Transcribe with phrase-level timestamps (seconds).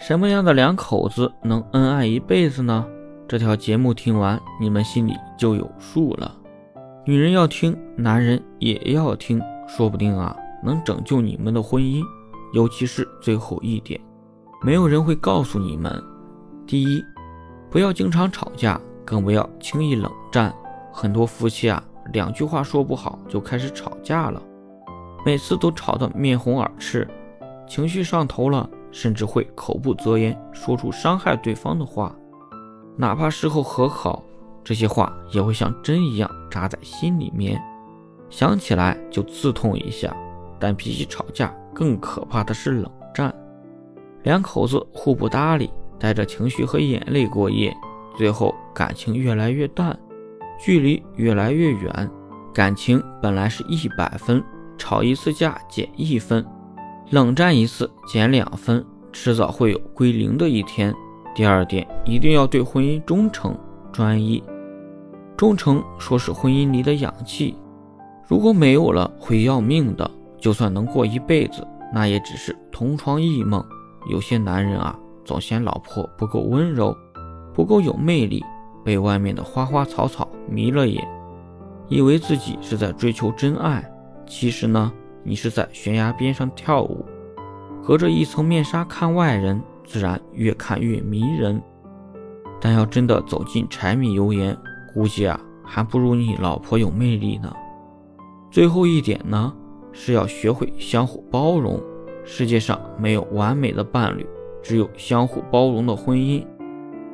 [0.00, 2.86] 什么样的两口子能恩爱一辈子呢？
[3.28, 6.34] 这条节目听完，你们心里就有数了。
[7.04, 9.38] 女人要听，男人也要听，
[9.68, 10.34] 说不定啊，
[10.64, 12.02] 能拯救你们的婚姻。
[12.54, 14.00] 尤其是最后一点，
[14.62, 16.02] 没有人会告诉你们：
[16.66, 17.04] 第一，
[17.70, 20.52] 不要经常吵架，更不要轻易冷战。
[20.90, 21.80] 很多夫妻啊，
[22.14, 24.42] 两句话说不好就开始吵架了，
[25.26, 27.06] 每次都吵得面红耳赤，
[27.68, 28.66] 情绪上头了。
[28.92, 32.14] 甚至会口不择言，说出伤害对方的话，
[32.96, 34.22] 哪怕事后和好，
[34.62, 37.60] 这些话也会像针一样扎在心里面，
[38.28, 40.14] 想起来就刺痛一下。
[40.58, 43.34] 但比起吵架，更可怕的是冷战。
[44.24, 47.74] 两口子互不搭理，带着情绪和眼泪过夜，
[48.14, 49.98] 最后感情越来越淡，
[50.58, 52.10] 距离越来越远。
[52.52, 54.44] 感情本来是一百分，
[54.76, 56.44] 吵一次架减一分。
[57.10, 60.94] 冷战一次减两分，迟早会有归零的一天。
[61.34, 63.52] 第二点，一定要对婚姻忠诚、
[63.90, 64.40] 专一。
[65.36, 67.56] 忠诚说是婚姻里的氧气，
[68.28, 70.08] 如果没有了会要命的。
[70.38, 73.62] 就算能过一辈子，那也只是同床异梦。
[74.08, 76.96] 有些男人啊，总嫌老婆不够温柔，
[77.52, 78.42] 不够有魅力，
[78.84, 81.06] 被外面的花花草草迷了眼，
[81.88, 83.84] 以为自己是在追求真爱。
[84.26, 84.92] 其实呢？
[85.22, 87.04] 你是在悬崖边上跳舞，
[87.84, 91.60] 隔着一层面纱看外人，自然越看越迷人。
[92.60, 94.56] 但要真的走进柴米油盐，
[94.92, 97.52] 估计啊，还不如你老婆有魅力呢。
[98.50, 99.52] 最后一点呢，
[99.92, 101.80] 是要学会相互包容。
[102.22, 104.26] 世界上没有完美的伴侣，
[104.62, 106.44] 只有相互包容的婚姻。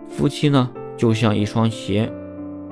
[0.08, 2.12] 夫妻呢，就像一双鞋，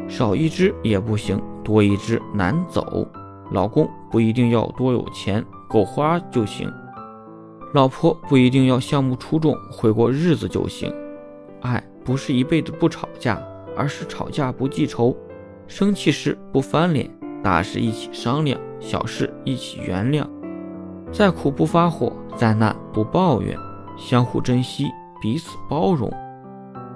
[0.09, 3.07] 少一只也不行，多一只难走。
[3.51, 6.69] 老公不一定要多有钱，够花就行；
[7.73, 10.93] 老婆不一定要项目出众，会过日子就行。
[11.61, 13.41] 爱不是一辈子不吵架，
[13.77, 15.17] 而是吵架不记仇，
[15.67, 17.11] 生气时不翻脸，
[17.43, 20.27] 大事一起商量，小事一起原谅。
[21.13, 23.57] 再苦不发火，再难不抱怨，
[23.97, 24.91] 相互珍惜，
[25.21, 26.13] 彼此包容。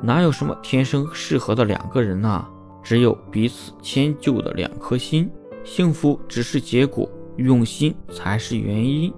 [0.02, 2.48] 哪有什么天生适合的两个人啊？
[2.82, 5.30] 只有彼此迁就的两颗心。
[5.70, 9.12] 幸福只是结果，用心才是原因。